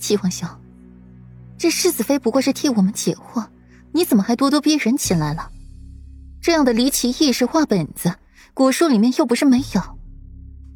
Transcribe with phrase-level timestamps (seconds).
[0.00, 0.48] 齐皇兄，
[1.58, 3.46] 这世子妃不过是替我们解惑，
[3.92, 5.50] 你怎么还咄咄逼人起来了？
[6.40, 8.14] 这样的离奇异事画本子，
[8.54, 9.82] 古书里面又不是没有。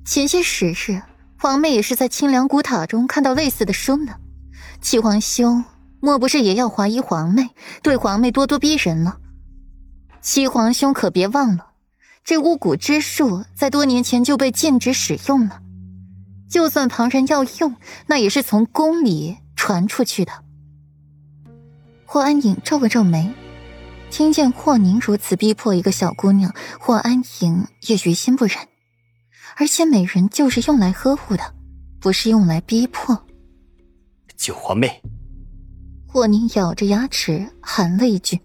[0.04, 1.00] 前些时日，
[1.38, 4.14] 皇妹也是在清凉古塔中看到类似的书呢。
[4.82, 5.64] 齐皇兄，
[6.00, 7.48] 莫不是也要怀疑皇妹，
[7.82, 9.16] 对皇妹咄咄逼人了？
[10.20, 11.68] 齐皇兄可别忘了，
[12.22, 15.62] 这巫蛊之术在多年前就被禁止使用了。
[16.54, 17.74] 就算旁人要用，
[18.06, 20.30] 那也是从宫里传出去的。
[22.04, 23.28] 霍安影皱了皱眉。
[24.08, 28.56] 听见霍宁如此逼迫一个小姑娘，霍安影也于心不忍。
[29.56, 31.42] 而且美人就是用来呵护的，
[31.98, 33.20] 不是用来逼迫。
[34.36, 35.02] 九皇妹，
[36.06, 38.38] 霍宁咬着牙齿喊了一句，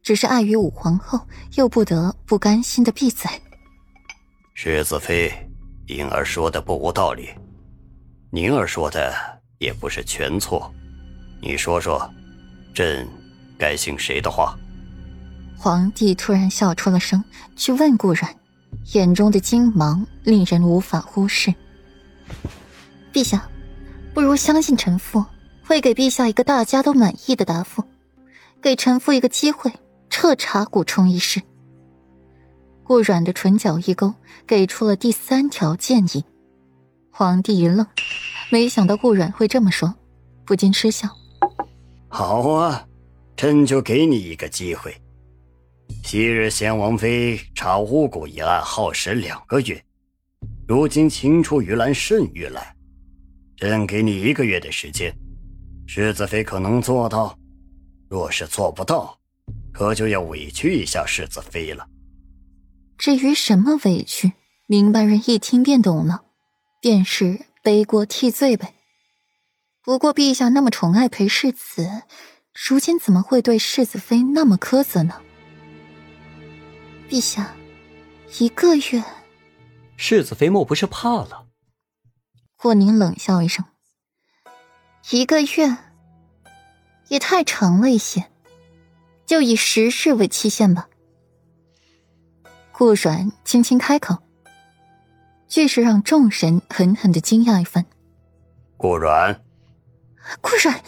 [0.00, 3.28] 只是碍于五皇后，又不得不甘心的闭嘴。
[4.54, 5.32] 世子妃，
[5.88, 7.30] 婴儿说的不无道理，
[8.30, 9.14] 宁儿说的
[9.58, 10.70] 也不是全错。
[11.40, 12.08] 你说说，
[12.74, 13.08] 朕
[13.58, 14.54] 该信谁的话？
[15.56, 17.24] 皇帝突然笑出了声，
[17.56, 18.36] 去问顾阮，
[18.92, 21.52] 眼中的金芒令人无法忽视。
[23.12, 23.48] 陛下，
[24.12, 25.24] 不如相信臣妇，
[25.64, 27.82] 会给陛下一个大家都满意的答复，
[28.60, 29.72] 给臣妇一个机会
[30.10, 31.40] 彻查古冲一事。
[32.84, 34.14] 顾阮的唇角一勾，
[34.46, 36.24] 给出了第三条建议。
[37.10, 37.84] 皇帝一愣，
[38.50, 39.94] 没想到顾阮会这么说，
[40.46, 41.08] 不禁嗤笑
[42.08, 42.86] ：“好啊，
[43.36, 44.94] 朕就给你一个机会。”
[46.02, 49.82] 昔日贤王妃查巫蛊一案耗时两个月，
[50.66, 52.64] 如今青出于蓝胜于蓝，
[53.56, 55.14] 朕给你一个月的时间，
[55.86, 57.36] 世子妃可能做到？
[58.08, 59.18] 若是做不到，
[59.70, 61.86] 可就要委屈一下世子妃了。
[62.96, 64.32] 至于什么委屈，
[64.66, 66.22] 明白人一听便懂了，
[66.80, 68.74] 便是背锅替罪呗。
[69.82, 72.02] 不过陛下那么宠爱裴世子，
[72.52, 75.22] 如今怎么会对世子妃那么苛责呢？
[77.08, 77.54] 陛下，
[78.38, 79.02] 一个月，
[79.96, 81.46] 世子妃莫不是怕了？
[82.54, 83.64] 霍宁冷笑一声
[85.10, 85.76] ：“一个月
[87.08, 88.30] 也太长了一些，
[89.24, 90.88] 就以十日为期限吧。”
[92.72, 94.18] 顾阮轻轻开口，
[95.48, 97.84] 却是让众神狠狠的惊讶一番。
[98.76, 99.40] 顾阮，
[100.40, 100.80] 顾阮，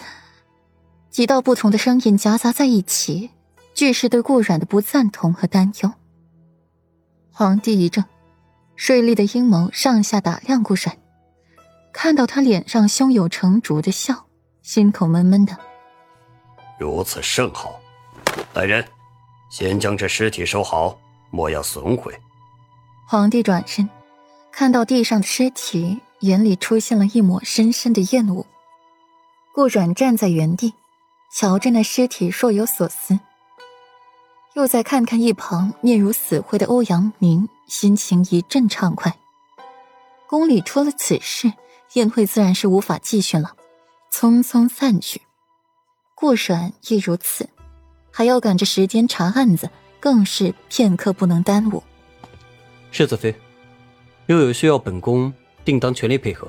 [1.11, 3.31] 几道不同的声音夹杂在一起，
[3.75, 5.93] 俱是对顾阮的不赞同和担忧。
[7.33, 8.05] 皇帝一怔，
[8.77, 10.97] 锐利的阴谋上下打量顾阮，
[11.93, 14.27] 看到他脸上胸有成竹的笑，
[14.63, 15.57] 心口闷闷的。
[16.79, 17.81] 如此甚好，
[18.55, 18.85] 来人，
[19.51, 20.99] 先将这尸体收好，
[21.31, 22.15] 莫要损毁。
[23.07, 23.89] 皇帝转身，
[24.53, 28.47] 看到地上的尸体，眼里出现了一抹深深的厌恶。
[29.55, 30.75] 顾阮站在原地，
[31.33, 33.19] 瞧着那尸体，若有所思。
[34.55, 39.17] 又再看看一旁面如死灰的欧阳明，心情一阵畅快。
[40.27, 41.53] 宫里出了此事，
[41.95, 43.55] 宴会自然是无法继续了，
[44.13, 45.23] 匆匆散去。
[46.15, 47.49] 顾阮亦如此，
[48.11, 51.83] 还要赶着时间查案子，更是片刻不能耽误。
[52.91, 53.35] 世子妃，
[54.37, 55.33] 若有需要，本宫
[55.65, 56.47] 定当全力配合。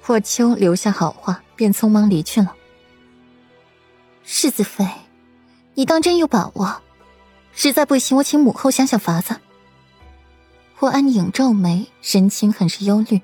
[0.00, 2.54] 霍秋留下好话，便匆忙离去了。
[4.24, 4.86] 世子妃。
[5.74, 6.80] 你当真有把握？
[7.52, 9.36] 实在不行，我请母后想想法子。
[10.74, 13.20] 霍安影皱眉，神情很是忧虑。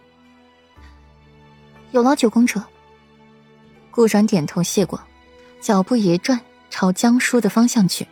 [1.93, 2.61] 有劳九公主。
[3.91, 5.01] 顾阮点头谢过，
[5.61, 6.39] 脚步一转，
[6.69, 8.07] 朝江叔的方向去。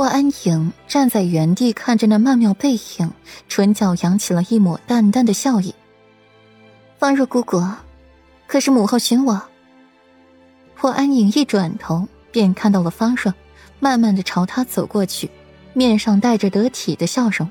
[0.00, 3.12] 霍安影站在原地，看着那曼妙背影，
[3.50, 5.74] 唇角扬起了一抹淡淡的笑意。
[6.98, 7.62] 方若姑姑，
[8.46, 9.42] 可是母后寻我？
[10.74, 12.08] 霍安影一转头。
[12.32, 13.34] 便看到了方若，
[13.78, 15.30] 慢慢的朝他走过去，
[15.74, 17.50] 面上带着得体的笑容。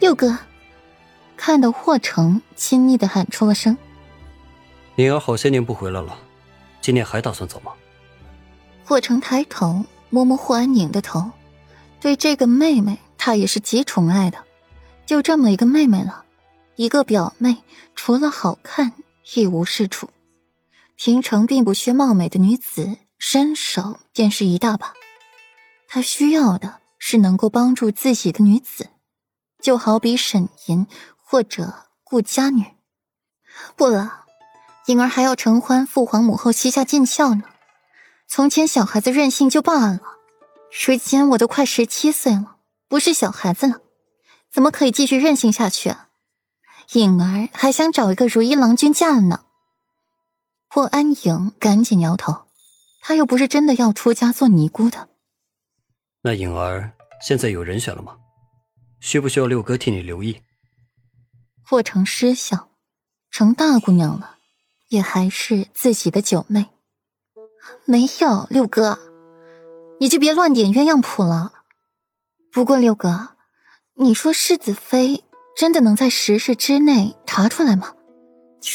[0.00, 0.36] 六哥，
[1.36, 3.78] 看到霍成，亲昵的喊出了声
[4.96, 6.18] ：“宁儿好些年不回来了，
[6.80, 7.70] 今年还打算走吗？”
[8.84, 11.30] 霍成抬头摸摸霍安宁的头，
[11.98, 14.44] 对这个妹妹，他也是极宠爱的，
[15.06, 16.26] 就这么一个妹妹了，
[16.76, 17.56] 一个表妹，
[17.94, 18.92] 除了好看
[19.34, 20.10] 一无是处。
[20.96, 24.92] 平城并不缺貌美的女子，身手便是一大把。
[25.88, 28.88] 他需要的是能够帮助自己的女子，
[29.62, 30.86] 就好比沈吟
[31.16, 32.66] 或者顾家女。
[33.76, 34.26] 不了，
[34.88, 37.44] 颖儿还要承欢父皇母后膝下尽孝呢。
[38.34, 40.00] 从前小孩子任性就罢了，
[40.86, 42.56] 如今我都快十七岁了，
[42.88, 43.82] 不是小孩子了，
[44.50, 46.08] 怎么可以继续任性下去啊？
[46.94, 49.44] 颖儿还想找一个如意郎君嫁呢。
[50.66, 52.46] 霍安影赶紧摇头，
[53.02, 55.10] 她又不是真的要出家做尼姑的。
[56.22, 58.16] 那颖儿现在有人选了吗？
[59.00, 60.40] 需不需要六哥替你留意？
[61.62, 62.70] 霍成失笑，
[63.30, 64.38] 成大姑娘了，
[64.88, 66.70] 也还是自己的九妹。
[67.84, 68.98] 没有六哥，
[70.00, 71.52] 你就别乱点鸳鸯谱了。
[72.50, 73.30] 不过六哥，
[73.94, 75.24] 你说世子妃
[75.56, 77.94] 真的能在十日之内查出来吗？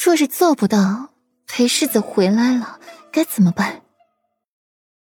[0.04, 1.10] 若是做不到。
[1.50, 2.78] 裴世子回来了，
[3.10, 3.81] 该怎么办？